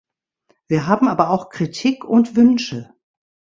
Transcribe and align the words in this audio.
Wir 0.67 0.87
haben 0.87 1.07
aber 1.07 1.29
auch 1.29 1.49
Kritik 1.51 2.03
und 2.03 2.35
Wünsche. 2.35 2.91